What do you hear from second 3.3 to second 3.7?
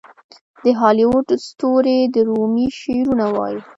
وايي.